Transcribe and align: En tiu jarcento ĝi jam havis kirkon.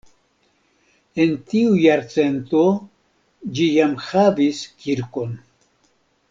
En 1.25 1.35
tiu 1.51 1.75
jarcento 1.81 2.63
ĝi 3.59 3.69
jam 3.75 3.95
havis 4.09 4.65
kirkon. 4.83 5.39